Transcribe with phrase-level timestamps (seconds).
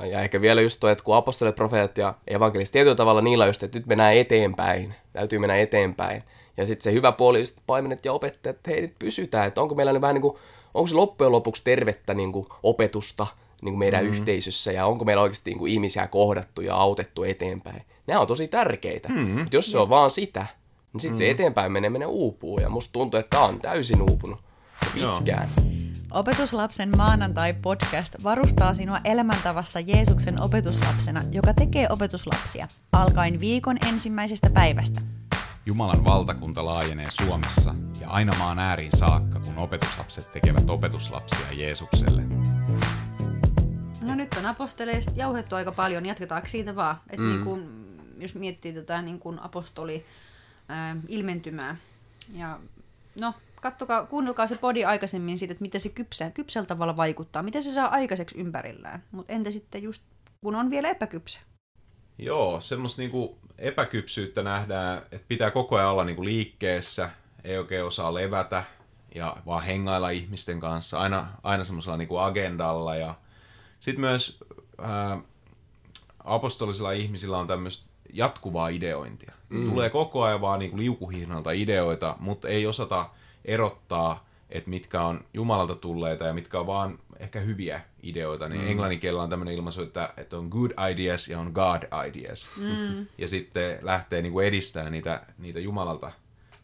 [0.00, 3.44] Ja, ja ehkä vielä just tuo, että kun apostolit, profeetat ja evankelistit tietyllä tavalla niillä
[3.44, 6.22] on just, että nyt mennään eteenpäin, täytyy mennä eteenpäin.
[6.56, 9.74] Ja sitten se hyvä puoli just paimenet ja opettajat, että hei nyt pysytään, että onko
[9.74, 10.36] meillä nyt vähän niin kuin,
[10.74, 13.26] onko se loppujen lopuksi tervettä niin kuin opetusta
[13.62, 14.10] niin kuin meidän mm.
[14.10, 17.82] yhteisössä ja onko meillä oikeasti niin kuin ihmisiä kohdattu ja autettu eteenpäin.
[18.06, 19.38] Nämä on tosi tärkeitä, mm.
[19.38, 20.46] mutta jos se on vaan sitä,
[20.92, 21.18] niin sitten mm.
[21.18, 24.38] se eteenpäin meneminen uupuu ja musta tuntuu, että tämä on täysin uupunut
[24.94, 25.50] pitkään.
[25.56, 25.79] Joo.
[26.10, 35.00] Opetuslapsen maanantai-podcast varustaa sinua elämäntavassa Jeesuksen opetuslapsena, joka tekee opetuslapsia, alkaen viikon ensimmäisestä päivästä.
[35.66, 42.22] Jumalan valtakunta laajenee Suomessa ja aina maan ääriin saakka, kun opetuslapset tekevät opetuslapsia Jeesukselle.
[44.02, 46.96] No nyt on aposteleista jauhettu aika paljon, jatketaanko siitä vaan?
[47.10, 47.28] Et mm.
[47.28, 47.86] niin kun,
[48.18, 50.04] jos miettii tätä niin kun apostoli
[50.68, 51.76] ää, ilmentymää.
[52.32, 52.58] Ja
[53.20, 57.62] no, kattokaa, kuunnelkaa se podi aikaisemmin siitä, että miten se kypsä, kypsällä tavalla vaikuttaa, miten
[57.62, 59.04] se saa aikaiseksi ympärillään.
[59.12, 60.02] Mutta entä sitten just,
[60.40, 61.40] kun on vielä epäkypsä?
[62.18, 67.10] Joo, semmoista niinku epäkypsyyttä nähdään, että pitää koko ajan olla niinku liikkeessä,
[67.44, 68.64] ei oikein osaa levätä
[69.14, 72.96] ja vaan hengailla ihmisten kanssa, aina, aina semmoisella niinku agendalla.
[72.96, 73.14] Ja
[73.80, 74.40] sitten myös
[74.78, 75.18] ää,
[76.24, 79.32] apostolisilla ihmisillä on tämmöistä jatkuvaa ideointia.
[79.48, 79.70] Mm.
[79.70, 83.10] Tulee koko ajan vaan niinku liukuhihnalta ideoita, mutta ei osata
[83.44, 88.68] erottaa, että mitkä on Jumalalta tulleita ja mitkä on vaan ehkä hyviä ideoita, niin mm.
[88.68, 92.50] englannin kielellä on tämmöinen ilmaisu, että, että on good ideas ja on God ideas.
[92.56, 93.06] Mm.
[93.18, 96.12] Ja sitten lähtee niin kuin edistämään niitä, niitä Jumalalta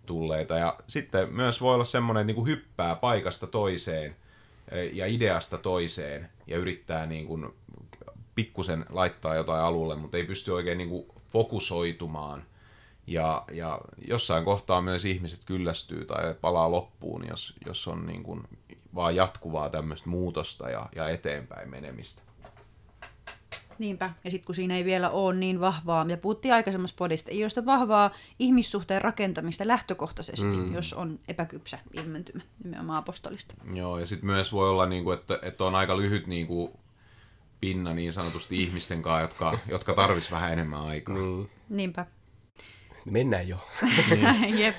[0.06, 0.58] tulleita.
[0.58, 4.16] Ja sitten myös voi olla semmoinen, että niin kuin hyppää paikasta toiseen
[4.70, 7.46] eh, ja ideasta toiseen ja yrittää niin kuin
[8.34, 12.44] pikkusen laittaa jotain alulle, mutta ei pysty oikein niin kuin fokusoitumaan–
[13.06, 18.42] ja, ja jossain kohtaa myös ihmiset kyllästyy tai palaa loppuun, jos, jos on niin kuin
[18.94, 22.22] vaan jatkuvaa tämmöistä muutosta ja, ja eteenpäin menemistä.
[23.78, 24.10] Niinpä.
[24.24, 27.48] Ja sitten kun siinä ei vielä ole niin vahvaa, ja puhuttiin aikaisemmassa podista, ei ole
[27.48, 30.74] sitä vahvaa ihmissuhteen rakentamista lähtökohtaisesti, mm.
[30.74, 33.54] jos on epäkypsä ilmentymä nimenomaan apostolista.
[33.74, 36.72] Joo, ja sitten myös voi olla, niin kuin, että, että on aika lyhyt niin kuin,
[37.60, 41.16] pinna niin sanotusti ihmisten kanssa, jotka, jotka tarvitsisivat vähän enemmän aikaa.
[41.16, 41.46] Mm.
[41.68, 42.06] Niinpä.
[43.10, 43.56] Mennään jo.
[44.60, 44.76] Jep.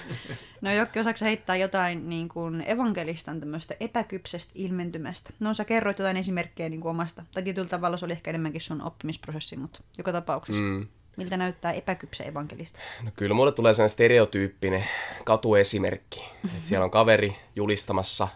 [0.62, 5.30] No Jokki, osaako heittää jotain niin kuin evankelistan tämmöistä epäkypsestä ilmentymästä?
[5.40, 8.62] No sä kerroit jotain esimerkkejä niin kuin omasta, tai tietyllä tavalla se oli ehkä enemmänkin
[8.62, 10.64] sun oppimisprosessi, mutta joka tapauksessa.
[10.64, 10.88] Mm.
[11.18, 12.80] Miltä näyttää epäkypsä evankelista?
[13.04, 14.84] No kyllä mulle tulee sellainen stereotyyppinen
[15.26, 16.30] katuesimerkki.
[16.46, 18.28] että siellä on kaveri julistamassa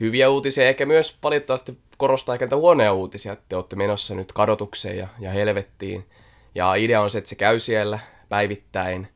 [0.00, 4.32] hyviä uutisia, eikä myös valitettavasti korostaa ehkä niitä huonoja uutisia, että te olette menossa nyt
[4.32, 6.06] kadotukseen ja, ja helvettiin.
[6.54, 7.98] Ja idea on se, että se käy siellä,
[8.28, 9.08] päivittäin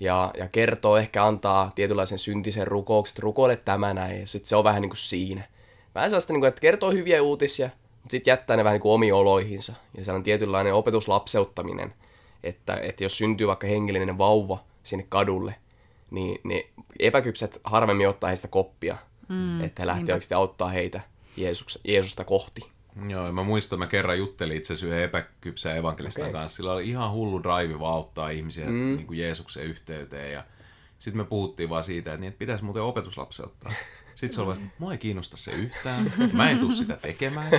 [0.00, 4.56] ja, ja kertoo, ehkä antaa tietynlaisen syntisen rukouksen, että rukoile tämä näin, ja sitten se
[4.56, 5.42] on vähän niin kuin siinä.
[5.94, 8.92] Vähän sellaista, niin kuin, että kertoo hyviä uutisia, mutta sitten jättää ne vähän niin kuin
[8.92, 11.94] omiin oloihinsa, ja se on tietynlainen opetuslapseuttaminen,
[12.42, 15.54] että, että jos syntyy vaikka hengellinen vauva sinne kadulle,
[16.10, 16.66] niin ne
[16.98, 18.96] epäkypset harvemmin ottaa heistä koppia,
[19.28, 21.00] mm, että he lähtee oikeasti auttaa heitä
[21.36, 22.60] Jeesusta, Jeesusta kohti.
[23.08, 26.32] Joo, mä muistan, että mä kerran juttelin itse asiassa yhden epäkypsän evankelistan okay.
[26.32, 26.56] kanssa.
[26.56, 28.72] Sillä oli ihan hullu drive vaan auttaa ihmisiä mm.
[28.72, 30.32] niin kuin Jeesuksen yhteyteen.
[30.32, 30.44] Ja
[30.98, 33.72] sitten me puhuttiin vaan siitä, että, niin, että pitäisi muuten opetuslapsi ottaa.
[34.14, 37.50] Sitten se oli että mua ei kiinnosta se yhtään, mä en tule sitä tekemään.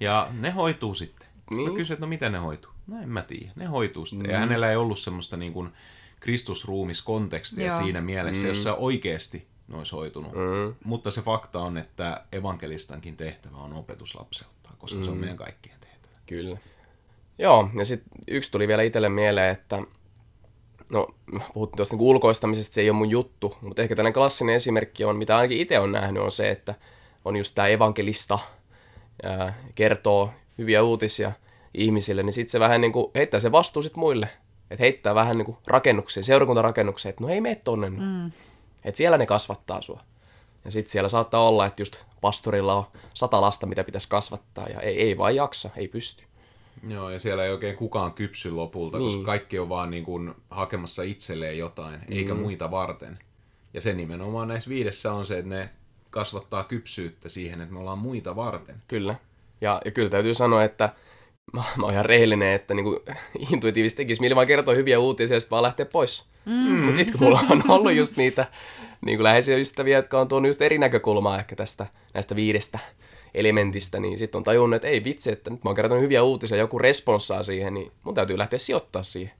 [0.00, 1.28] Ja ne hoituu sitten.
[1.28, 1.70] Sitten niin.
[1.70, 2.70] mä kysyin, että no miten ne hoituu?
[2.86, 4.26] No en mä tiedä, ne hoituu sitten.
[4.26, 4.32] Mm.
[4.32, 5.72] Ja hänellä ei ollut semmoista niin kuin
[6.20, 7.78] Kristusruumiskontekstia Joo.
[7.78, 8.48] siinä mielessä, mm.
[8.48, 10.32] jossa oikeasti ne olisi hoitunut.
[10.32, 10.74] Mm.
[10.84, 15.04] Mutta se fakta on, että evankelistankin tehtävä on opetuslapseuttaa, koska mm.
[15.04, 15.20] se on mm.
[15.20, 16.12] meidän kaikkien tehtävä.
[16.26, 16.58] Kyllä.
[17.38, 19.82] Joo, ja sitten yksi tuli vielä itselle mieleen, että
[20.90, 21.08] no
[21.54, 25.16] puhuttiin tuosta niinku ulkoistamisesta, se ei ole mun juttu, mutta ehkä tällainen klassinen esimerkki on,
[25.16, 26.74] mitä ainakin itse on nähnyt, on se, että
[27.24, 28.38] on just tämä evankelista,
[29.22, 31.32] ja kertoo hyviä uutisia
[31.74, 34.28] ihmisille, niin sitten se vähän niin kuin heittää se vastuu sitten muille.
[34.70, 37.90] Että heittää vähän niin kuin rakennukseen, seurakuntarakennukseen, että no ei mene tonne.
[37.90, 38.32] Mm.
[38.84, 40.00] Että siellä ne kasvattaa sua.
[40.64, 42.84] Ja sitten siellä saattaa olla, että just pastorilla on
[43.14, 46.24] sata lasta, mitä pitäisi kasvattaa, ja ei, ei vaan jaksa, ei pysty.
[46.88, 49.06] Joo, ja siellä ei oikein kukaan kypsy lopulta, niin.
[49.06, 52.16] koska kaikki on vaan niin kuin hakemassa itselleen jotain, mm.
[52.16, 53.18] eikä muita varten.
[53.74, 55.70] Ja se nimenomaan näissä viidessä on se, että ne
[56.10, 58.82] kasvattaa kypsyyttä siihen, että me ollaan muita varten.
[58.88, 59.14] Kyllä.
[59.60, 60.94] Ja, ja kyllä täytyy sanoa, että
[61.52, 62.98] mä, mä oon ihan rehellinen, että niin kuin,
[63.52, 66.28] intuitiivisesti tekisi mieli vaan kertoa hyviä uutisia ja sitten vaan lähteä pois.
[66.44, 66.52] Mm.
[66.52, 68.46] Mutta sitten kun mulla on ollut just niitä
[69.00, 72.78] niin kuin läheisiä ystäviä, jotka on tuonut just eri näkökulmaa ehkä tästä näistä viidestä
[73.34, 76.58] elementistä, niin sitten on tajunnut, että ei vitsi, että nyt mä oon kertonut hyviä uutisia,
[76.58, 79.34] joku responssaa siihen, niin mun täytyy lähteä sijoittaa siihen.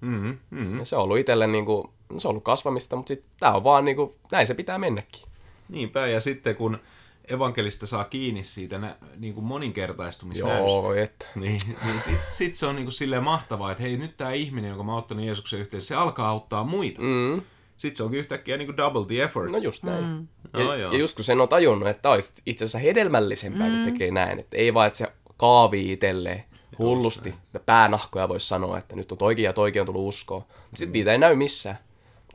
[0.00, 0.78] Mm-hmm, mm-hmm.
[0.78, 3.64] Ja se on ollut itselle niin kuin, se on ollut kasvamista, mutta sitten tämä on
[3.64, 5.22] vaan niin kuin, näin se pitää mennäkin.
[5.68, 6.78] Niinpä, ja sitten kun
[7.28, 10.78] evankelista saa kiinni siitä nä, niin kuin moninkertaistumisnäystä.
[10.78, 11.26] Joo, että.
[11.40, 14.84] Niin, niin sit, sit se on niinku silleen mahtavaa, että hei nyt tämä ihminen, jonka
[14.84, 17.02] mä oon ottanut Jeesuksen yhteen, se alkaa auttaa muita.
[17.02, 17.42] Mm.
[17.76, 19.52] Sitten se onkin yhtäkkiä niinku double the effort.
[19.52, 20.04] No just näin.
[20.04, 20.26] Mm.
[20.52, 20.92] Ja, joo.
[20.92, 23.74] ja just kun sen on tajunnut, että tämä olisi itse asiassa hedelmällisempää, mm.
[23.74, 24.38] kun tekee näin.
[24.38, 26.44] Että ei vaan, että se kaavii itselleen
[26.78, 27.34] hullusti.
[27.54, 30.42] Ja päänahkoja voisi sanoa, että nyt on toikin ja toikin on tullut uskoon.
[30.42, 31.78] Mutta sitten niitä ei näy missään.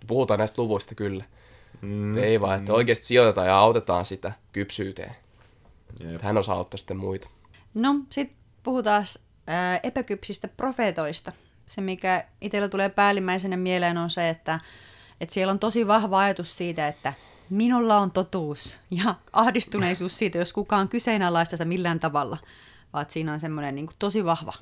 [0.07, 1.23] Puhutaan näistä luvuista kyllä.
[1.81, 2.17] Mm.
[2.17, 5.15] Ei vaan, että oikeasti sijoitetaan ja autetaan sitä kypsyyteen.
[5.99, 6.21] Jep.
[6.21, 7.29] Hän osaa auttaa sitten muita.
[7.73, 9.05] No, sitten puhutaan
[9.47, 11.31] ää, epäkypsistä profeetoista.
[11.65, 14.59] Se, mikä itsellä tulee päällimmäisenä mieleen, on se, että,
[15.21, 17.13] että siellä on tosi vahva ajatus siitä, että
[17.49, 22.37] minulla on totuus ja ahdistuneisuus siitä, jos kukaan kyseenalaista sitä millään tavalla.
[22.93, 24.53] Vaan siinä on semmoinen niin tosi vahva,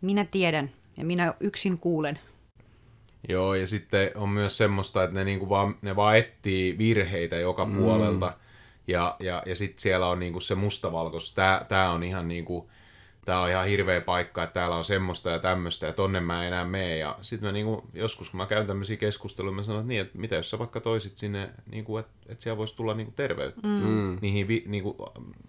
[0.00, 2.18] minä tiedän ja minä yksin kuulen.
[3.28, 7.64] Joo, ja sitten on myös semmoista, että ne, niinku vaan, ne vaan etsii virheitä joka
[7.64, 7.76] mm.
[7.76, 8.32] puolelta.
[8.86, 11.34] Ja, ja, ja sitten siellä on niinku se mustavalkois.
[11.34, 12.70] Tää, tää on ihan niinku,
[13.24, 16.48] tää on ihan hirveä paikka, että täällä on semmoista ja tämmöistä ja tonne mä en
[16.48, 16.96] enää mene.
[16.96, 20.18] Ja sitten mä niinku, joskus kun mä käyn tämmöisiä keskusteluja, mä sanon, että niin, että
[20.18, 24.18] mitä jos sä vaikka toisit sinne, niinku, että, että siellä voisi tulla niinku terveyttä mm.
[24.20, 24.96] niihin vi, niinku,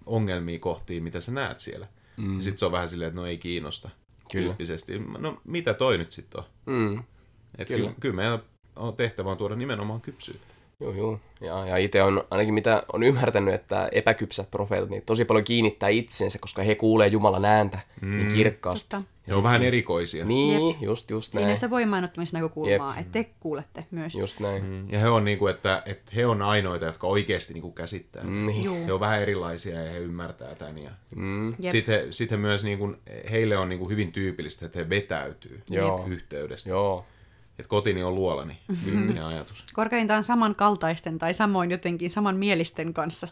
[0.06, 1.88] ongelmiin kohtiin, mitä sä näet siellä.
[2.18, 2.38] Mm.
[2.38, 3.90] Ja sitten se on vähän silleen, että no ei kiinnosta.
[4.32, 4.46] Kyllä.
[4.46, 5.00] Tyyppisesti.
[5.18, 6.46] No mitä toi nyt sitten on?
[6.66, 7.04] Mm.
[7.58, 7.82] Et Kyllä.
[7.82, 7.96] kyllä.
[8.00, 8.40] kyllä meidän
[8.76, 10.54] on tehtävä on tuoda nimenomaan kypsyyttä.
[10.80, 11.20] Joo, joo.
[11.42, 15.90] Ja, ja itse on ainakin mitä on ymmärtänyt, että epäkypsät profeetat niin tosi paljon kiinnittää
[15.90, 18.18] itsensä, koska he kuulee Jumalan ääntä mm.
[18.18, 18.90] niin kirkkaasti.
[18.90, 19.12] Totta.
[19.28, 20.26] Ne on vähän erikoisia.
[20.26, 21.58] Niin, just, just Siinä on näin.
[21.58, 24.16] sitä voimaannuttumisnäkökulmaa, että te kuulette myös.
[24.16, 24.66] Just näin.
[24.66, 24.90] Mm.
[24.90, 28.24] Ja he on, niinku, että, että he on ainoita, jotka oikeasti niinku käsittää.
[28.24, 28.46] Mm.
[28.46, 28.64] Niin.
[28.64, 28.86] Juu.
[28.86, 30.78] He on vähän erilaisia ja he ymmärtää tämän.
[30.78, 30.92] Ja...
[31.16, 31.50] Mm.
[31.60, 31.72] Jep.
[31.72, 32.96] Sitten he, sit he myös, niinku,
[33.32, 36.06] heille on niinku hyvin tyypillistä, että he vetäytyy Joo.
[36.08, 36.70] yhteydestä.
[36.70, 37.06] Joo.
[37.60, 39.66] Että kotini on luolani, tyyppinen ajatus.
[39.74, 43.28] Korkeintaan samankaltaisten tai samoin jotenkin saman mielisten kanssa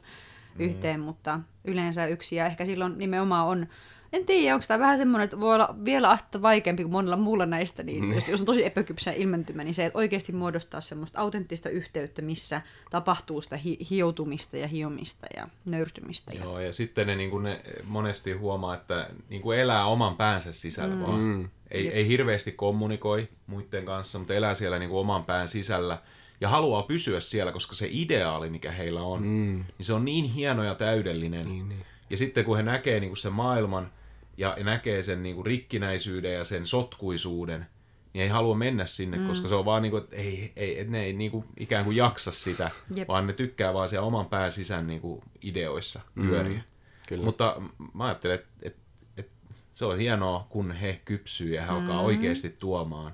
[0.57, 0.65] Mm.
[0.65, 3.67] yhteen, mutta yleensä yksi ja ehkä silloin nimenomaan on,
[4.17, 7.45] en tiedä, onko tämä vähän semmoinen, että voi olla vielä astetta vaikeampi kuin monella muulla
[7.45, 11.69] näistä, niin jos, jos on tosi epäkypsä ilmentymä, niin se, että oikeasti muodostaa semmoista autenttista
[11.69, 16.31] yhteyttä, missä tapahtuu sitä hi- hioutumista ja hiomista ja nöyrtymistä.
[16.33, 16.43] Ja...
[16.43, 20.95] Joo, ja sitten ne, niin ne monesti huomaa, että niin kuin elää oman päänsä sisällä
[20.95, 21.01] mm.
[21.01, 21.51] vaan.
[21.71, 25.97] Ei, ei hirveästi kommunikoi muiden kanssa, mutta elää siellä niin kuin oman pään sisällä
[26.41, 29.63] ja haluaa pysyä siellä, koska se ideaali, mikä heillä on, mm.
[29.77, 31.45] niin se on niin hieno ja täydellinen.
[31.45, 31.85] Niin, niin.
[32.09, 33.91] Ja sitten kun he näkee niin kuin sen maailman
[34.37, 37.67] ja, ja näkee sen niin kuin rikkinäisyyden ja sen sotkuisuuden,
[38.13, 39.27] niin ei halua mennä sinne, mm.
[39.27, 41.85] koska se on vaan niin kuin, että ei, ei, että ne ei niin kuin ikään
[41.85, 43.07] kuin jaksa sitä, Jep.
[43.07, 46.61] vaan ne tykkää vaan siellä oman pään sisän niin kuin ideoissa pyöriä.
[47.07, 47.25] Kyllä.
[47.25, 47.61] Mutta
[47.93, 48.81] mä ajattelen, että, että,
[49.17, 49.33] että
[49.73, 53.13] se on hienoa, kun he kypsyy ja he alkaa oikeasti tuomaan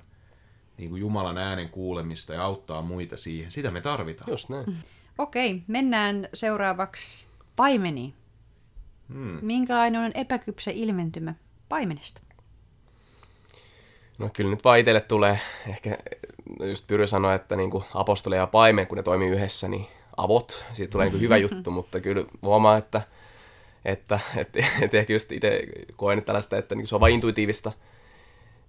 [0.78, 3.52] niin kuin Jumalan äänen kuulemista ja auttaa muita siihen.
[3.52, 4.30] Sitä me tarvitaan.
[4.30, 4.76] Just näin.
[5.18, 8.14] Okei, mennään seuraavaksi paimeniin.
[9.08, 9.38] Hmm.
[9.42, 11.34] Minkälainen on epäkypsä ilmentymä
[11.68, 12.20] paimenesta?
[14.18, 15.98] No kyllä nyt vaan itselle tulee, ehkä
[16.68, 19.86] just Pyry sanoi, että niin apostoli ja paimen, kun ne toimii yhdessä, niin
[20.16, 23.02] avot, siitä tulee niin hyvä juttu, mutta kyllä huomaa, että,
[23.84, 25.62] että, että, että ehkä just itse
[25.96, 27.72] koen tällaista, että niin se on vain intuitiivista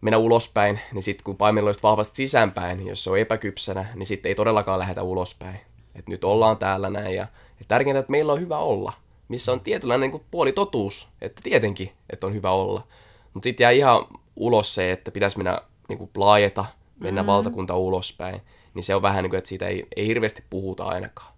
[0.01, 4.05] mennä ulospäin, niin sitten kun paimenilla olisi vahvasti sisäänpäin, niin jos se on epäkypsänä, niin
[4.05, 5.59] sitten ei todellakaan lähdetä ulospäin.
[5.95, 7.27] Että nyt ollaan täällä näin ja,
[7.59, 8.93] ja tärkeintä, että meillä on hyvä olla,
[9.27, 12.88] missä on tietynlainen niin puoli totuus, että tietenkin, että on hyvä olla.
[13.33, 14.06] Mutta sitten jää ihan
[14.36, 16.66] ulos se, että pitäisi mennä niin kuin laajeta,
[16.99, 17.28] mennä mm.
[17.28, 18.42] valtakunta ulospäin,
[18.73, 21.35] niin se on vähän niin kuin, että siitä ei, ei hirveästi puhuta ainakaan.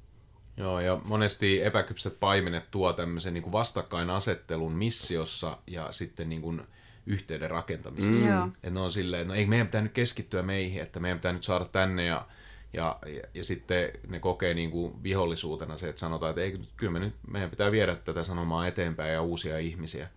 [0.58, 6.62] Joo, ja monesti epäkypsät paimenet tuo tämmöisen niin kuin vastakkainasettelun missiossa ja sitten niin kuin
[7.06, 8.30] yhteyden rakentamisessa.
[8.30, 8.48] Mm.
[8.48, 11.34] Että ne on silleen, että no ei meidän pitää nyt keskittyä meihin, että meidän pitää
[11.34, 12.28] nyt saada tänne ja,
[12.78, 16.92] ja, ja, ja sitten ne kokee niin kuin vihollisuutena se, että sanotaan, että ei, kyllä
[16.94, 20.10] me nyt, meidän pitää viedä tätä sanomaa eteenpäin ja uusia ihmisiä.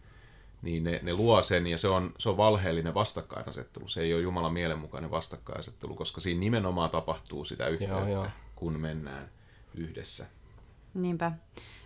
[0.63, 3.89] Niin ne, ne luo sen ja se on, se on valheellinen vastakkainasettelu.
[3.89, 8.27] Se ei ole Jumalan mielenmukainen vastakkainasettelu, koska siinä nimenomaan tapahtuu sitä yhteyttä, Joo, joo.
[8.55, 9.31] kun mennään
[9.75, 10.27] yhdessä.
[10.95, 11.33] Niinpä.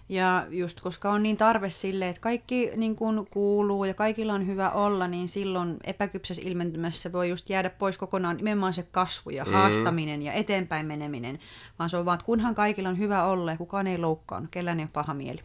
[0.08, 4.46] Ja just koska on niin tarve sille, että kaikki niin kun kuuluu ja kaikilla on
[4.46, 9.44] hyvä olla, niin silloin epäkypsässä ilmentymässä voi just jäädä pois kokonaan nimenomaan se kasvu ja
[9.44, 11.38] haastaminen ja eteenpäin meneminen.
[11.78, 14.80] Vaan se on vaan, että kunhan kaikilla on hyvä olla ja kukaan ei loukkaan, kellään
[14.80, 15.40] ei ole paha mieli.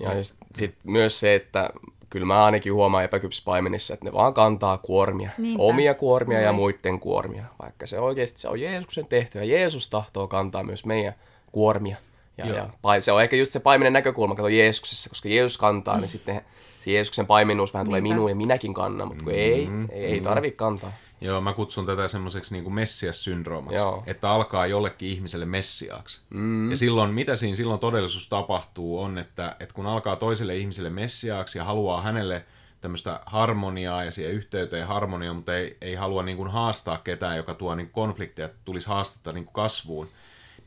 [0.00, 1.70] Ja sitten sit myös se, että
[2.10, 5.30] kyllä mä ainakin huomaan epäkypspaimenissa, että ne vaan kantaa kuormia.
[5.38, 5.62] Niinpä.
[5.62, 6.54] Omia kuormia ja Näin.
[6.54, 7.44] muiden kuormia.
[7.62, 9.44] Vaikka se oikeasti se on Jeesuksen tehtävä.
[9.44, 11.14] Jeesus tahtoo kantaa myös meidän
[11.52, 11.96] kuormia.
[12.38, 16.00] Ja, ja pai- se on ehkä just se paimenen näkökulma, kato Jeesuksessa, koska Jeesus kantaa,
[16.00, 16.42] niin sitten
[16.80, 18.14] se Jeesuksen paimenuus vähän tulee Niinpä.
[18.14, 20.92] minuun ja minäkin kannan, mutta kun ei, ei, ei tarvitse kantaa.
[21.20, 24.02] Joo, mä kutsun tätä semmoiseksi niin messias-syndroomaksi, Joo.
[24.06, 26.20] että alkaa jollekin ihmiselle messiaaksi.
[26.30, 26.70] Mm.
[26.70, 31.58] Ja silloin, mitä siinä silloin todellisuus tapahtuu, on, että, että kun alkaa toiselle ihmiselle messiaaksi
[31.58, 32.44] ja haluaa hänelle
[32.80, 37.54] tämmöistä harmoniaa ja siihen yhteyteen harmoniaa, mutta ei, ei halua niin kuin haastaa ketään, joka
[37.54, 40.08] tuo niin konflikteja, tulisi haastetta niin kuin kasvuun,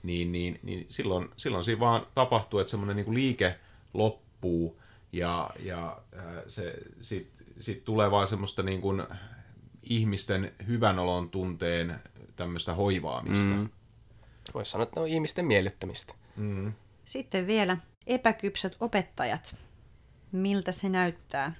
[0.05, 3.59] niin, niin, niin silloin, silloin siinä vaan tapahtuu, että semmoinen niin kuin liike
[3.93, 4.81] loppuu
[5.11, 9.03] ja, ja äh, se sit, sit tulee vaan semmoista niin kuin
[9.83, 11.99] ihmisten hyvänolon tunteen
[12.35, 13.53] tämmöistä hoivaamista.
[13.53, 13.69] Mm.
[14.53, 16.13] Voisi sanoa, että ne on ihmisten miellyttämistä.
[17.05, 19.57] Sitten vielä epäkypsät opettajat.
[20.31, 21.53] Miltä se näyttää?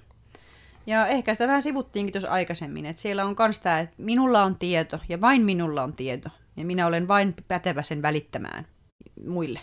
[0.86, 4.58] Ja ehkä sitä vähän sivuttiinkin tuossa aikaisemmin, että siellä on myös tämä, että minulla on
[4.58, 6.28] tieto ja vain minulla on tieto.
[6.56, 8.66] Ja minä olen vain pätevä sen välittämään
[9.26, 9.60] muille.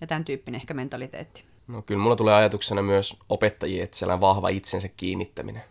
[0.00, 1.44] Ja tämän tyyppinen ehkä mentaliteetti.
[1.68, 5.62] No kyllä mulla tulee ajatuksena myös opettajia, että siellä on vahva itsensä kiinnittäminen.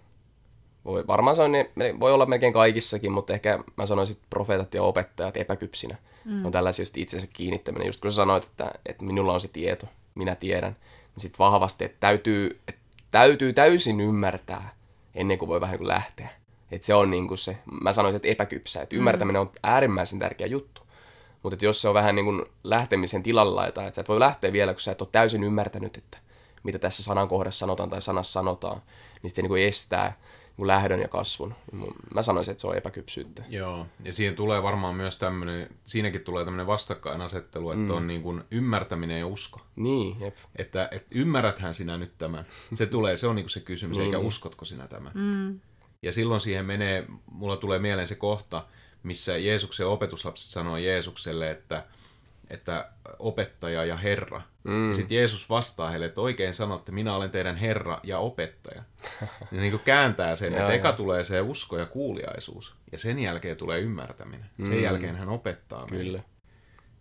[0.86, 4.74] Voi, varmaan se on, me- voi olla melkein kaikissakin, mutta ehkä mä sanoisin, että profeetat
[4.74, 6.46] ja opettajat epäkypsinä mm.
[6.46, 7.86] on tällaisia just itsensä kiinnittäminen.
[7.86, 10.75] Just kun sä sanoit, että, että minulla on se tieto, minä tiedän,
[11.15, 12.81] niin sitten vahvasti, että täytyy, että
[13.12, 14.75] täytyy täysin ymmärtää
[15.15, 16.38] ennen kuin voi vähän niin kuin lähteä.
[16.71, 20.47] Että se on niin kuin se, mä sanoisin, että epäkypsä, että ymmärtäminen on äärimmäisen tärkeä
[20.47, 20.81] juttu.
[21.43, 24.19] Mutta että jos se on vähän niin kuin lähtemisen tilalla, että että sä et voi
[24.19, 26.17] lähteä vielä, kun sä et ole täysin ymmärtänyt, että
[26.63, 28.81] mitä tässä sanan kohdassa sanotaan tai sanassa sanotaan,
[29.21, 31.55] niin se niin kuin estää niin kuin lähdön ja kasvun.
[32.13, 33.43] Mä sanoisin, että se on epäkypsyyttä.
[33.49, 37.91] Joo, ja siihen tulee varmaan myös tämmöinen, siinäkin tulee tämmöinen vastakkainasettelu, että mm.
[37.91, 39.61] on niin kuin ymmärtäminen ja usko.
[39.75, 40.35] Niin, jep.
[40.55, 42.45] Että, että ymmärräthän sinä nyt tämän.
[42.73, 45.11] Se tulee, se on niin kuin se kysymys, eikä uskotko sinä tämän.
[45.15, 45.59] Mm.
[46.01, 48.65] Ja silloin siihen menee, mulla tulee mieleen se kohta,
[49.03, 51.86] missä Jeesuksen opetuslapset sanoo Jeesukselle, että,
[52.50, 54.41] että opettaja ja herra.
[54.63, 54.94] Mm.
[54.94, 58.84] Sitten Jeesus vastaa heille, että oikein sanotte, minä olen teidän herra ja opettaja.
[59.51, 63.58] Ja niin kuin kääntää sen, että eka tulee se usko ja kuuliaisuus, ja sen jälkeen
[63.58, 64.50] tulee ymmärtäminen.
[64.65, 66.24] Sen jälkeen hän opettaa meille.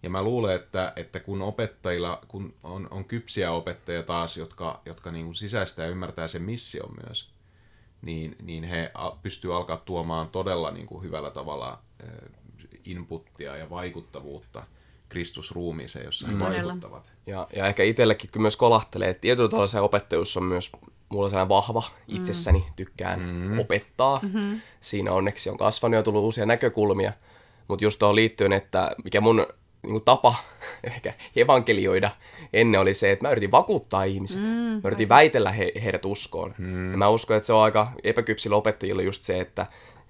[0.03, 5.11] Ja mä luulen, että, että kun opettajilla, kun on, on kypsiä opettajia taas, jotka, jotka
[5.11, 7.33] niin kuin sisäistää ja ymmärtää sen mission myös,
[8.03, 11.79] niin, niin he pystyy alkaa tuomaan todella niin kuin hyvällä tavalla
[12.85, 14.67] inputtia ja vaikuttavuutta
[15.09, 16.65] Kristusruumiiseen, jossa he Todella.
[16.65, 17.13] vaikuttavat.
[17.27, 20.73] Ja, ja ehkä itsellekin kyllä myös kolahtelee, että tietyllä tavalla se opettajuus on myös
[21.09, 23.59] mulla sellainen vahva itsessäni, tykkään mm.
[23.59, 24.21] opettaa.
[24.23, 24.61] Mm-hmm.
[24.81, 27.13] Siinä onneksi on kasvanut ja tullut uusia näkökulmia,
[27.69, 29.47] mutta just tuohon liittyen, että mikä mun
[29.83, 30.35] niin kuin tapa
[30.85, 32.11] ehkä evankelioida
[32.53, 34.43] ennen oli se, että mä yritin vakuuttaa ihmiset.
[34.43, 36.55] Mm, mä yritin väitellä he, heidät uskoon.
[36.59, 36.91] Mm.
[36.91, 39.67] Ja mä uskon, että se on aika epäkypsillä opettajilla just se, että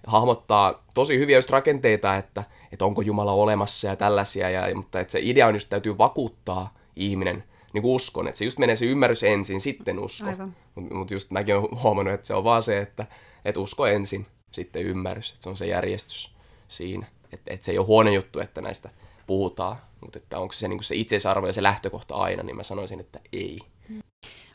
[0.07, 5.13] hahmottaa tosi hyviä just rakenteita, että, että onko Jumala olemassa ja tällaisia, ja, mutta että
[5.13, 8.77] se idea on just, että täytyy vakuuttaa ihminen niin kuin uskon, että se just menee
[8.77, 10.31] se ymmärrys ensin, sitten usko.
[10.75, 13.07] Mutta mut just mäkin olen huomannut, että se on vaan se, että,
[13.45, 16.37] että usko ensin, sitten ymmärrys, että se on se järjestys
[16.69, 17.07] siinä.
[17.33, 18.91] Että, että se ei ole huono juttu, että näistä
[19.29, 23.01] puhutaan, mutta että onko se, niin se itseisarvo ja se lähtökohta aina, niin mä sanoisin,
[23.01, 23.59] että ei.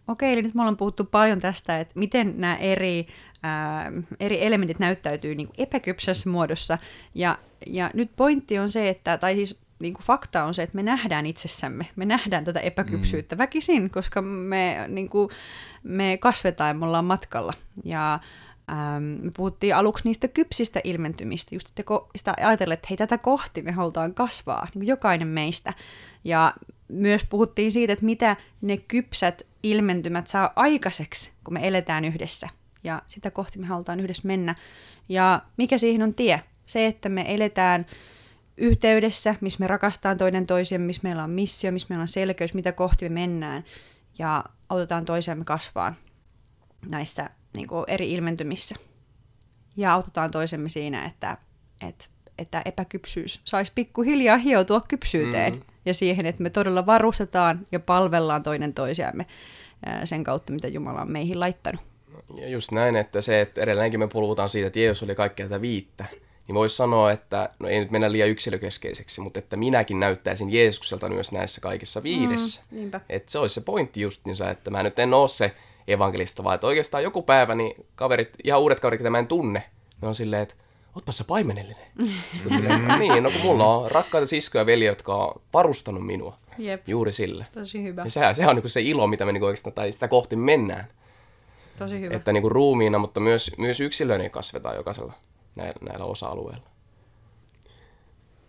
[0.08, 3.08] Okei, eli nyt me ollaan puhuttu paljon tästä, että miten nämä eri,
[3.44, 6.78] ää, eri elementit näyttäytyy niin kuin epäkypsässä muodossa.
[7.16, 7.38] Ja,
[7.68, 10.84] ja nyt pointti on se, että, tai siis niin kuin fakta on se, että me
[10.84, 13.38] nähdään itsessämme, me nähdään tätä epäkypsyyttä mm.
[13.38, 15.30] väkisin, koska me, niin kuin,
[15.84, 17.54] me kasvetaan ja me ollaan matkalla.
[17.84, 18.20] Ja
[18.72, 23.18] ähm, me puhuttiin aluksi niistä kypsistä ilmentymistä, just sitä, ko- sitä ajatella, että hei, tätä
[23.18, 25.74] kohti me halutaan kasvaa, niin kuin jokainen meistä.
[26.24, 26.54] Ja
[26.88, 32.50] myös puhuttiin siitä, että mitä ne kypsät ilmentymät saa aikaiseksi, kun me eletään yhdessä.
[32.84, 34.56] Ja sitä kohti me halutaan yhdessä mennä.
[35.10, 36.42] Ja mikä siihen on tie?
[36.66, 37.86] Se, että me eletään
[38.58, 42.72] yhteydessä, missä me rakastaan toinen toisiaan, missä meillä on missio, missä meillä on selkeys, mitä
[42.72, 43.64] kohti me mennään.
[44.20, 45.96] Ja autetaan toisiamme kasvaan
[46.90, 48.76] näissä niin kuin eri ilmentymissä.
[49.78, 51.38] Ja autetaan toisemme siinä, että,
[51.88, 52.06] että,
[52.38, 55.54] että epäkypsyys saisi pikkuhiljaa hioutua kypsyyteen.
[55.54, 55.62] Mm.
[55.86, 59.26] Ja siihen, että me todella varustetaan ja palvellaan toinen toisiamme
[60.04, 61.82] sen kautta, mitä Jumala on meihin laittanut.
[62.38, 65.62] Ja just näin, että se, että edelleenkin me puhutaan siitä, että Jeesus oli kaikkea tätä
[65.62, 66.06] viittä,
[66.48, 71.10] niin voisi sanoa, että, no ei nyt mennä liian yksilökeskeiseksi, mutta että minäkin näyttäisin Jeesukselta
[71.10, 72.62] myös näissä kaikissa viidessä.
[72.72, 73.02] Mm, niinpä.
[73.10, 75.56] että se olisi se pointti justiinsa, että mä nyt en ole se
[75.88, 79.64] evankelista, vaan että oikeastaan joku päivä niin kaverit, ihan uudet kaverit, ketä mä en tunne,
[80.02, 80.56] ne on silleen, että
[80.96, 81.88] ootpas sä paimenellinen.
[82.34, 86.38] Sitten silleen, niin, no kun mulla on rakkaita siskoja ja veljiä, jotka on varustanut minua
[86.58, 86.88] Jep.
[86.88, 87.46] juuri sille.
[87.52, 88.04] Tosi hyvä.
[88.04, 90.88] Ja sehän, sehän on niin se ilo, mitä me niin oikeastaan, tai sitä kohti mennään.
[91.80, 92.16] Tosi hyvä.
[92.16, 95.14] Että niin kuin ruumiina, mutta myös, myös yksilöinä kasvetaan jokaisella
[95.56, 96.74] näillä, näillä osa-alueilla.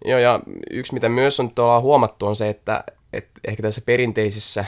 [0.05, 1.51] Joo, ja yksi mitä myös on
[1.81, 4.65] huomattu on se, että, että ehkä tässä perinteisissä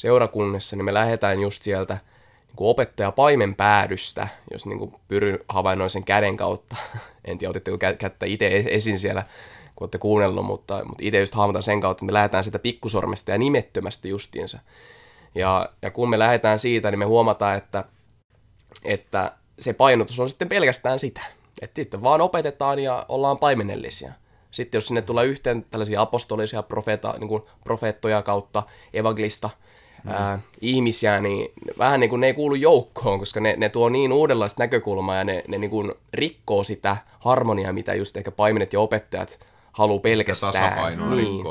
[0.00, 1.94] seurakunnissa niin me lähdetään just sieltä
[2.46, 6.76] niin kuin opettaja paimen päädystä, jos niin kuin pyrin havainnoin sen käden kautta.
[7.24, 9.22] en tiedä, otitteko kättä itse esiin siellä,
[9.76, 13.30] kun olette kuunnellut, mutta, mutta itse just hahmotan sen kautta, että me lähdetään sitä pikkusormesta
[13.30, 14.58] ja nimettömästi justiinsa.
[15.34, 17.84] Ja, ja kun me lähdetään siitä, niin me huomataan, että,
[18.84, 21.20] että se painotus on sitten pelkästään sitä.
[21.62, 24.12] Että sitten vaan opetetaan ja ollaan paimenellisia.
[24.50, 28.62] Sitten jos sinne tulee yhteen tällaisia apostolisia profeeta, niin kuin profeettoja kautta
[28.94, 29.50] evangelista
[30.04, 30.10] mm.
[30.10, 34.12] ää, ihmisiä, niin vähän niin kuin ne ei kuulu joukkoon, koska ne, ne tuo niin
[34.12, 38.80] uudenlaista näkökulmaa ja ne, ne niin kuin rikkoo sitä harmoniaa, mitä just ehkä paimenet ja
[38.80, 39.40] opettajat
[39.72, 40.52] haluaa pelkästään.
[40.52, 41.46] Sitä tasapainoa niin.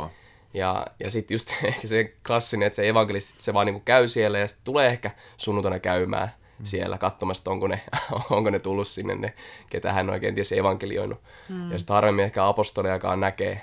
[0.54, 4.08] Ja, ja sitten just ehkä se klassinen, että se evankelisti se vaan niin kuin käy
[4.08, 6.66] siellä ja sitten tulee ehkä sunnuntaina käymään mm.
[6.66, 7.82] siellä katsomassa, onko ne,
[8.30, 9.34] onko ne tullut sinne, ne,
[9.70, 11.20] ketä hän oikein ties evankelioinut.
[11.50, 11.72] Mm.
[11.72, 13.62] Ja sitten harvemmin ehkä apostoliakaan näkee,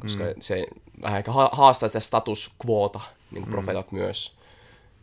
[0.00, 0.34] koska mm.
[0.38, 0.66] se
[1.02, 3.50] vähän ehkä haastaa sitä status quota, niin kuin mm.
[3.50, 4.36] profeetat myös,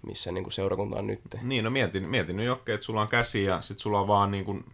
[0.01, 1.22] missä niin kuin seurakunta on nyt.
[1.41, 4.32] Niin, no mietin, mietin nyt Jokke, että sulla on käsi ja sitten sulla on vaan
[4.32, 4.65] niin kuin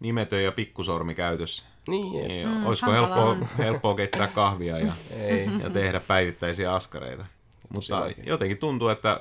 [0.00, 1.66] nimetön ja pikkusormi käytössä.
[1.88, 5.48] Niin, niin mm, olisiko helppoa, helppoa keittää kahvia ja, Ei.
[5.62, 7.26] ja tehdä päivittäisiä askareita.
[7.68, 9.20] Mutta jotenkin tuntuu, että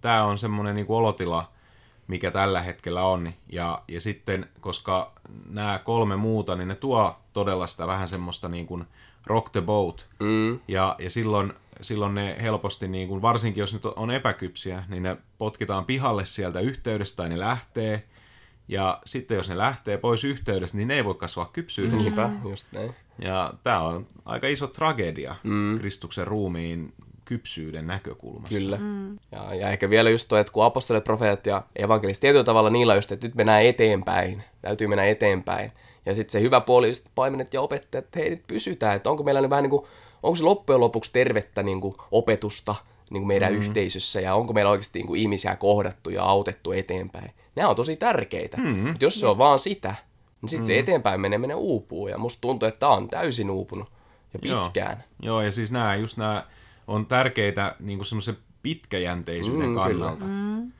[0.00, 1.52] tämä on semmoinen niin olotila,
[2.06, 3.32] mikä tällä hetkellä on.
[3.52, 5.12] Ja, ja sitten, koska
[5.48, 8.84] nämä kolme muuta, niin ne tuo todella sitä vähän semmoista niin kuin
[9.26, 10.08] rock the boat.
[10.20, 10.60] Mm.
[10.68, 11.52] Ja, ja silloin,
[11.82, 16.60] silloin ne helposti, niin kuin, varsinkin jos nyt on epäkypsiä, niin ne potkitaan pihalle sieltä
[16.60, 18.02] yhteydestä tai ne lähtee.
[18.68, 22.26] Ja sitten jos ne lähtee pois yhteydestä, niin ne ei voi kasvaa kypsyydessä.
[22.26, 22.94] Niinpä, just näin.
[23.18, 25.78] Ja tämä on aika iso tragedia mm.
[25.78, 26.94] Kristuksen ruumiin
[27.24, 28.58] kypsyyden näkökulmasta.
[28.58, 28.76] Kyllä.
[28.76, 29.18] Mm.
[29.32, 32.94] Ja, ja ehkä vielä just tuo, että kun apostolit, profeetat ja evankelistit tietyllä tavalla niillä
[32.94, 35.72] just, että nyt mennään eteenpäin, täytyy mennä eteenpäin.
[36.06, 39.22] Ja sitten se hyvä puoli just paimenet ja opettajat, että hei nyt pysytään, että onko
[39.22, 39.86] meillä nyt vähän niin kuin,
[40.22, 42.74] onko se loppujen lopuksi tervettä niin kuin opetusta
[43.10, 43.58] niin kuin meidän mm.
[43.58, 47.30] yhteisössä ja onko meillä oikeasti niin kuin ihmisiä kohdattu ja autettu eteenpäin.
[47.56, 48.78] Nämä on tosi tärkeitä, mm.
[48.78, 49.94] mutta jos se on vaan sitä,
[50.42, 50.66] niin sitten mm.
[50.66, 53.88] se eteenpäin meneminen uupuu ja musta tuntuu, että tämä on täysin uupunut
[54.32, 55.04] ja pitkään.
[55.22, 56.46] Joo, Joo ja siis nämä, just nämä
[56.86, 60.24] on tärkeitä niin semmoisen pitkäjänteisyyden mm, kannalta.
[60.24, 60.72] Mm.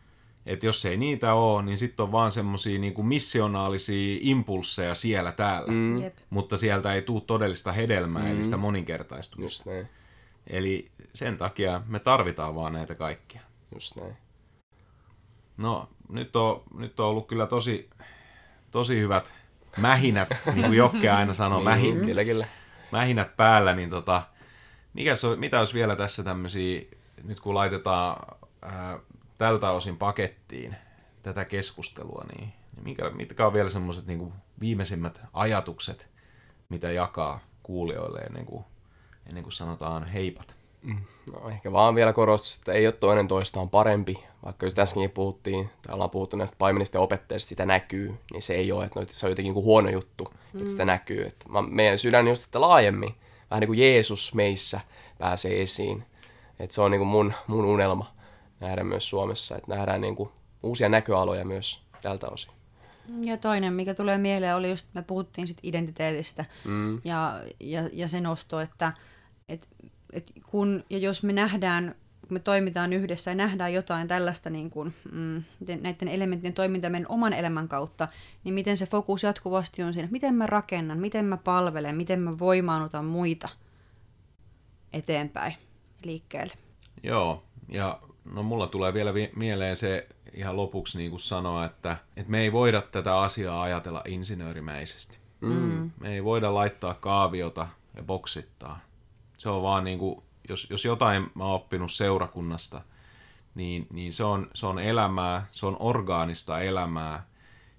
[0.47, 5.73] Että jos ei niitä ole, niin sitten on vaan semmoisia niin missionaalisia impulseja siellä täällä.
[5.73, 6.11] Mm.
[6.31, 8.31] Mutta sieltä ei tule todellista hedelmää, mm.
[8.31, 9.71] eli sitä moninkertaistumista.
[10.47, 13.41] Eli sen takia me tarvitaan vaan näitä kaikkia.
[13.75, 14.17] Just näin.
[15.57, 17.91] No, nyt on, nyt on ollut kyllä tosi,
[18.73, 19.35] tosi hyvät
[19.77, 22.47] mähinät, niin kuin Jokke aina sanoo, niin, mähin, kyllä, kyllä.
[22.93, 24.23] mähinät päällä, niin tota,
[24.95, 26.83] mikä se, mitä olisi vielä tässä tämmöisiä,
[27.23, 28.99] nyt kun laitetaan ää,
[29.41, 30.77] tältä osin pakettiin
[31.23, 36.11] tätä keskustelua, niin, niin mikä, mitkä on vielä semmoiset niin viimeisimmät ajatukset,
[36.69, 38.65] mitä jakaa kuulijoille ennen kuin,
[39.27, 40.57] ennen kuin sanotaan heipat?
[40.83, 40.99] Mm.
[41.33, 45.71] No, ehkä vaan vielä korostus, että ei ole toinen toistaan parempi, vaikka jos tässäkin puhuttiin,
[45.83, 49.27] tai ollaan puhuttu näistä paimenista ja opettajista, sitä näkyy, niin se ei ole, että se
[49.27, 50.59] on jotenkin kuin huono juttu, mm.
[50.59, 51.27] että sitä näkyy.
[51.27, 53.15] Että meidän sydän just että laajemmin,
[53.51, 54.81] vähän niin kuin Jeesus meissä
[55.19, 56.05] pääsee esiin.
[56.59, 58.20] Että se on niin kuin mun, mun unelma
[58.61, 60.31] nähdä myös Suomessa, että nähdään niin kuin
[60.63, 62.53] uusia näköaloja myös tältä osin.
[63.23, 67.01] Ja toinen, mikä tulee mieleen, oli just, me puhuttiin sit identiteetistä mm.
[67.05, 68.93] ja, ja, ja se nosto, että
[69.49, 69.69] et,
[70.13, 74.71] et kun ja jos me nähdään, kun me toimitaan yhdessä ja nähdään jotain tällaista niin
[74.71, 75.43] kuin, mm,
[75.81, 78.09] näiden elementtien toimintaa meidän oman elämän kautta,
[78.45, 82.39] niin miten se fokus jatkuvasti on siinä, miten mä rakennan, miten mä palvelen, miten mä
[82.39, 83.49] voimaanotan muita
[84.93, 85.55] eteenpäin
[86.05, 86.53] liikkeelle.
[87.03, 92.31] Joo, ja no mulla tulee vielä mieleen se ihan lopuksi niin kuin sanoa, että, että
[92.31, 95.19] me ei voida tätä asiaa ajatella insinöörimäisesti.
[95.41, 95.91] Mm.
[96.01, 98.81] Me ei voida laittaa kaaviota ja boksittaa.
[99.39, 102.83] Se on vaan niin kuin, jos, jos jotain mä oon oppinut seurakunnasta,
[103.55, 107.27] niin, niin se, on, se on elämää, se on orgaanista elämää.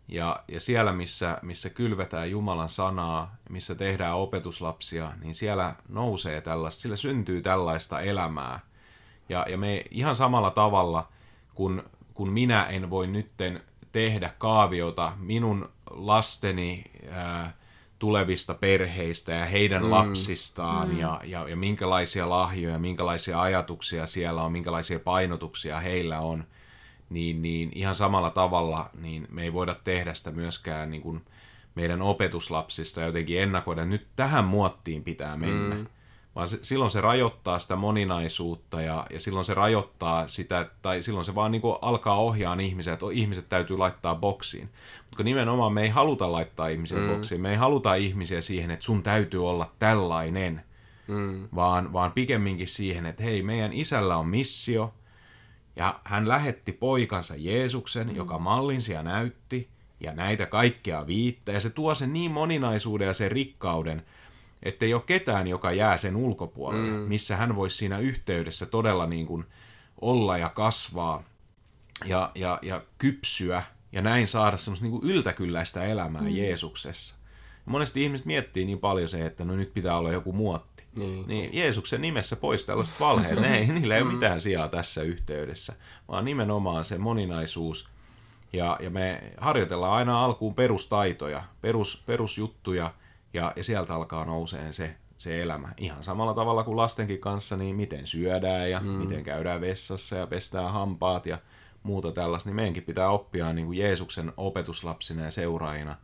[0.07, 6.81] Ja, ja siellä, missä, missä kylvetään Jumalan sanaa, missä tehdään opetuslapsia, niin siellä nousee tällaista,
[6.81, 8.59] sillä syntyy tällaista elämää–
[9.31, 11.07] ja, ja me ihan samalla tavalla,
[11.55, 17.53] kun, kun minä en voi nytten tehdä kaaviota minun lasteni ää,
[17.99, 19.91] tulevista perheistä ja heidän mm.
[19.91, 20.99] lapsistaan mm.
[20.99, 26.43] Ja, ja, ja minkälaisia lahjoja, minkälaisia ajatuksia siellä on, minkälaisia painotuksia heillä on,
[27.09, 31.21] niin, niin ihan samalla tavalla niin me ei voida tehdä sitä myöskään niin kuin
[31.75, 35.75] meidän opetuslapsista jotenkin ennakoida, nyt tähän muottiin pitää mennä.
[35.75, 35.87] Mm
[36.35, 41.25] vaan se, silloin se rajoittaa sitä moninaisuutta ja, ja silloin se rajoittaa sitä, tai silloin
[41.25, 44.69] se vaan niin kuin alkaa ohjaa ihmisiä, että ihmiset täytyy laittaa boksiin.
[45.09, 47.09] Mutta nimenomaan me ei haluta laittaa ihmisiä mm.
[47.09, 50.63] boksiin, me ei haluta ihmisiä siihen, että sun täytyy olla tällainen,
[51.07, 51.47] mm.
[51.55, 54.93] vaan, vaan pikemminkin siihen, että hei, meidän isällä on missio,
[55.75, 58.15] ja hän lähetti poikansa Jeesuksen, mm.
[58.15, 63.31] joka mallinsia näytti, ja näitä kaikkea viittä, ja se tuo sen niin moninaisuuden ja sen
[63.31, 64.05] rikkauden,
[64.63, 66.97] että ei ole ketään, joka jää sen ulkopuolelle, mm.
[66.97, 69.45] missä hän voisi siinä yhteydessä todella niin kuin
[70.01, 71.23] olla ja kasvaa
[72.05, 76.35] ja, ja, ja kypsyä ja näin saada semmoista niin kuin yltäkylläistä elämää mm.
[76.35, 77.15] Jeesuksessa.
[77.65, 80.83] Ja monesti ihmiset miettii niin paljon se, että no nyt pitää olla joku muotti.
[80.97, 81.27] Niin.
[81.27, 84.15] niin Jeesuksen nimessä pois tällaiset valheet, ne ei, niillä ei ole mm.
[84.15, 85.73] mitään sijaa tässä yhteydessä,
[86.07, 87.89] vaan nimenomaan se moninaisuus.
[88.53, 92.93] Ja, ja me harjoitellaan aina alkuun perustaitoja, perus, perusjuttuja,
[93.33, 95.69] ja, ja sieltä alkaa nouseen se, se elämä.
[95.77, 98.87] Ihan samalla tavalla kuin lastenkin kanssa, niin miten syödään ja mm.
[98.87, 101.37] miten käydään vessassa ja pestään hampaat ja
[101.83, 105.97] muuta tällaista, niin meidänkin pitää oppia niin kuin Jeesuksen opetuslapsina ja seuraajina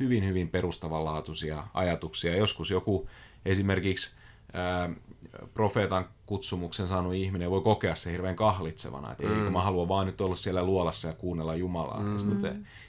[0.00, 2.36] hyvin, hyvin perustavanlaatuisia ajatuksia.
[2.36, 3.08] Joskus joku
[3.44, 4.16] esimerkiksi
[4.52, 4.90] ää,
[5.54, 9.38] profeetan kutsumuksen saanut ihminen voi kokea se hirveän kahlitsevana, että mm.
[9.38, 12.00] eikö mä haluan vaan nyt olla siellä luolassa ja kuunnella Jumalaa.
[12.00, 12.26] Mm.
[12.26, 12.48] Mutta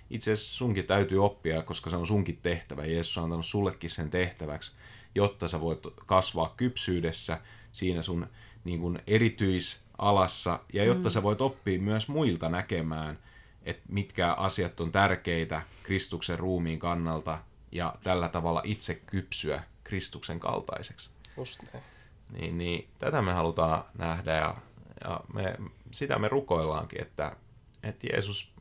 [0.09, 2.85] itse asiassa sunkin täytyy oppia, koska se on sunkin tehtävä.
[2.85, 4.71] Jeesus on antanut sullekin sen tehtäväksi,
[5.15, 8.27] jotta sä voit kasvaa kypsyydessä siinä sun
[8.63, 11.11] niin kuin erityisalassa ja jotta mm.
[11.11, 13.19] sä voit oppia myös muilta näkemään,
[13.63, 17.37] että mitkä asiat on tärkeitä Kristuksen ruumiin kannalta
[17.71, 21.09] ja tällä tavalla itse kypsyä Kristuksen kaltaiseksi.
[21.37, 21.96] Just näin.
[22.29, 24.57] Niin, niin tätä me halutaan nähdä ja,
[25.03, 25.57] ja me,
[25.91, 27.35] sitä me rukoillaankin, että,
[27.83, 28.53] että Jeesus,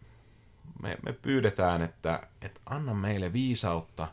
[0.83, 4.09] me, me pyydetään, että, että anna meille viisautta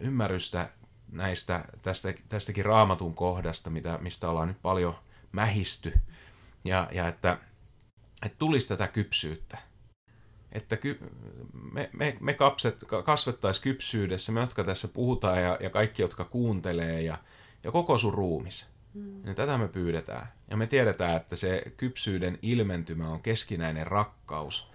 [0.00, 0.68] ja ymmärrystä
[1.12, 4.94] näistä, tästä, tästäkin raamatun kohdasta, mitä, mistä ollaan nyt paljon
[5.32, 5.92] mähisty,
[6.64, 7.38] ja, ja että,
[8.22, 9.58] että tulisi tätä kypsyyttä.
[10.52, 10.98] Että ky,
[11.72, 17.02] me, me, me kapset, kasvettaisiin kypsyydessä, me jotka tässä puhutaan ja, ja kaikki, jotka kuuntelee
[17.02, 17.16] ja,
[17.64, 18.68] ja koko sun ruumis.
[18.94, 19.26] Mm.
[19.26, 20.32] Ja tätä me pyydetään.
[20.50, 24.72] Ja me tiedetään, että se kypsyyden ilmentymä on keskinäinen rakkaus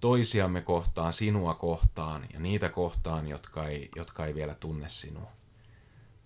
[0.00, 5.32] toisiamme kohtaan, sinua kohtaan ja niitä kohtaan, jotka ei, jotka ei vielä tunne sinua.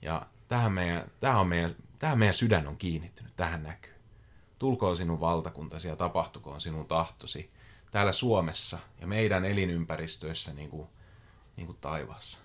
[0.02, 3.94] Ja tähän meidän, tähän, on meidän, tähän meidän sydän on kiinnittynyt, tähän näkyy.
[4.58, 7.48] Tulkoon sinun valtakuntasi ja tapahtukoon sinun tahtosi
[7.90, 10.88] täällä Suomessa ja meidän elinympäristöissä niin kuin,
[11.56, 12.38] niin kuin taivaassa.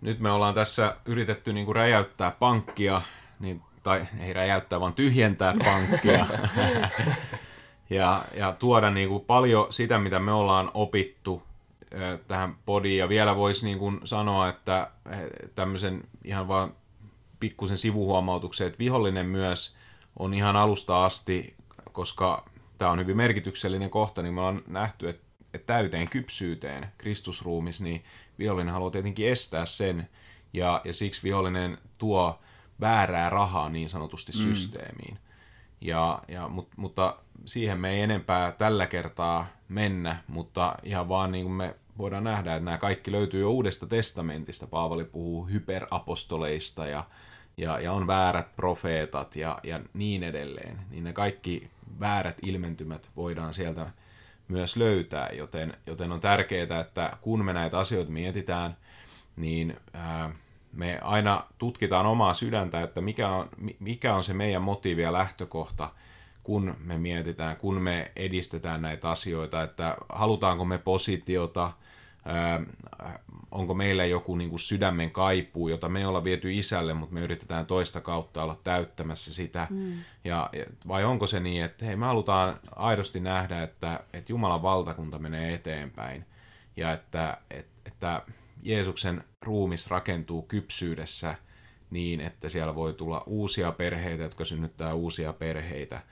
[0.00, 3.02] Nyt me ollaan tässä yritetty niin kuin räjäyttää pankkia,
[3.40, 6.26] niin, tai ei räjäyttää, vaan tyhjentää pankkia.
[7.90, 11.42] ja, ja tuoda niin kuin paljon sitä, mitä me ollaan opittu
[12.28, 12.98] tähän podiin.
[12.98, 14.90] Ja vielä voisi niin kuin sanoa, että
[15.54, 16.74] tämmöisen ihan vaan
[17.40, 19.76] pikkusen sivuhuomautuksen, että vihollinen myös
[20.18, 21.54] on ihan alusta asti,
[21.92, 22.44] koska
[22.78, 25.25] tämä on hyvin merkityksellinen kohta, niin me on nähty, että
[25.58, 28.04] täyteen kypsyyteen Kristusruumis, niin
[28.38, 30.08] vihollinen haluaa tietenkin estää sen,
[30.52, 32.40] ja, ja siksi vihollinen tuo
[32.80, 34.38] väärää rahaa niin sanotusti mm.
[34.38, 35.18] systeemiin.
[35.80, 41.44] Ja, ja, mut, mutta siihen me ei enempää tällä kertaa mennä, mutta ihan vaan niin
[41.44, 44.66] kuin me voidaan nähdä, että nämä kaikki löytyy jo Uudesta testamentista.
[44.66, 47.04] Paavali puhuu hyperapostoleista ja,
[47.56, 50.78] ja, ja on väärät profeetat ja, ja niin edelleen.
[50.90, 53.90] Niin ne kaikki väärät ilmentymät voidaan sieltä
[54.48, 58.76] myös löytää, joten, joten on tärkeää, että kun me näitä asioita mietitään,
[59.36, 60.30] niin ää,
[60.72, 63.48] me aina tutkitaan omaa sydäntä, että mikä on,
[63.80, 65.90] mikä on se meidän motiivi ja lähtökohta,
[66.42, 71.72] kun me mietitään, kun me edistetään näitä asioita, että halutaanko me positiota,
[73.50, 77.66] onko meillä joku niin kuin sydämen kaipuu, jota me ollaan viety isälle, mutta me yritetään
[77.66, 79.66] toista kautta olla täyttämässä sitä.
[79.70, 79.92] Mm.
[80.24, 80.50] Ja,
[80.88, 85.54] vai onko se niin, että hei, me halutaan aidosti nähdä, että, että Jumalan valtakunta menee
[85.54, 86.24] eteenpäin
[86.76, 88.22] ja että, että, että
[88.62, 91.34] Jeesuksen ruumis rakentuu kypsyydessä
[91.90, 96.02] niin, että siellä voi tulla uusia perheitä, jotka synnyttää uusia perheitä.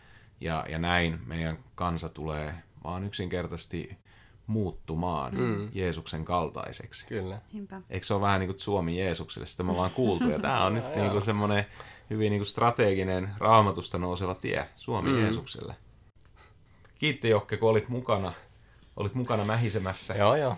[0.41, 4.04] Ja, ja näin meidän kansa tulee vaan yksinkertaisesti
[4.47, 5.69] muuttumaan mm.
[5.73, 7.07] Jeesuksen kaltaiseksi.
[7.07, 7.41] Kyllä.
[7.53, 7.83] Niinpä.
[7.91, 10.75] Eikö se ole vähän niin kuin Suomi Jeesukselle, sitä me ollaan kuultu, ja tämä on
[10.75, 11.67] nyt niin kuin semmoinen
[12.11, 15.23] hyvin niin kuin strateginen raamatusta nouseva tie Suomi mm.
[15.23, 15.77] Jeesukselle.
[16.99, 18.33] Kiitti Jokke, kun olit mukana,
[18.97, 20.15] olit mukana mähisemässä.
[20.15, 20.57] Joo, joo.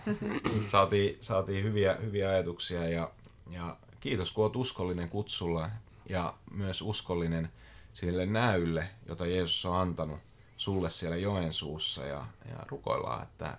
[0.67, 3.11] Saatiin, saatiin hyviä, hyviä ajatuksia, ja,
[3.51, 5.71] ja kiitos kun olet uskollinen kutsulla,
[6.09, 7.49] ja myös uskollinen
[7.93, 10.19] sille näylle, jota Jeesus on antanut
[10.57, 13.59] sulle siellä Joensuussa, ja, ja rukoillaan, että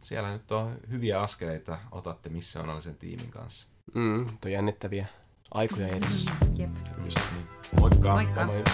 [0.00, 3.68] siellä nyt on hyviä askeleita otatte missionaalisen tiimin kanssa.
[3.94, 5.06] Mm, on jännittäviä
[5.54, 6.32] aikoja edessä.
[6.56, 6.70] Jep.
[6.98, 7.46] Niin.
[7.80, 8.12] Moikka!
[8.12, 8.46] Moikka.
[8.46, 8.64] Moi.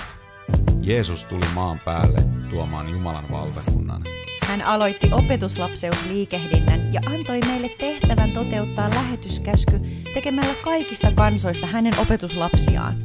[0.81, 2.19] Jeesus tuli maan päälle
[2.51, 4.03] tuomaan Jumalan valtakunnan.
[4.43, 9.81] Hän aloitti opetuslapseusliikehdinnän ja antoi meille tehtävän toteuttaa lähetyskäsky
[10.15, 12.97] tekemällä kaikista kansoista hänen opetuslapsiaan.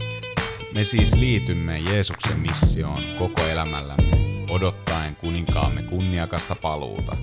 [0.75, 4.11] Me siis liitymme Jeesuksen missioon koko elämällämme,
[4.49, 7.17] odottaen kuninkaamme kunniakasta paluuta.